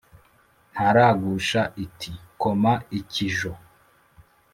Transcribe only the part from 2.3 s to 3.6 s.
Koma ikijo.